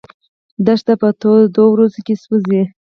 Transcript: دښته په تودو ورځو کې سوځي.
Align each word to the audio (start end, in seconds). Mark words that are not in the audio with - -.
دښته 0.65 0.93
په 1.01 1.07
تودو 1.19 1.63
ورځو 1.71 1.99
کې 2.05 2.15
سوځي. 2.23 2.61